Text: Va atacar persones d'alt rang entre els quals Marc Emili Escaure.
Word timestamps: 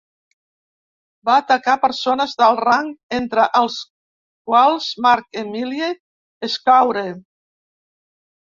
Va 1.29 1.35
atacar 1.41 1.75
persones 1.83 2.33
d'alt 2.39 2.63
rang 2.69 2.89
entre 3.19 3.45
els 3.61 3.77
quals 4.53 4.89
Marc 5.09 5.41
Emili 5.45 5.93
Escaure. 6.51 7.07